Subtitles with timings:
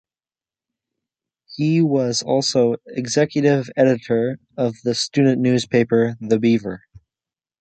[1.55, 6.81] He was also executive editor of the student newspaper, The Beaver.